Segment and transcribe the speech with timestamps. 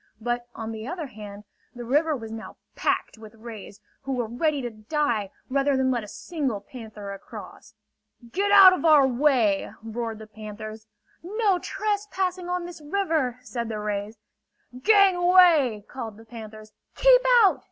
[0.19, 1.43] But, on the other hand,
[1.75, 6.03] the river was now packed with rays, who were ready to die, rather than let
[6.03, 7.75] a single panther across.
[8.31, 10.87] "Get out of our way!" roared the panthers.
[11.21, 14.17] "No trespassing on this river!" said the rays.
[14.73, 16.71] "Gangway!" called the panthers.
[16.95, 17.59] "Keep out!"